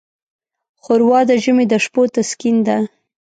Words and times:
ښوروا 0.83 1.19
د 1.29 1.31
ژمي 1.43 1.65
د 1.69 1.73
شپو 1.83 2.01
تسکین 2.15 2.57
ده. 2.67 2.77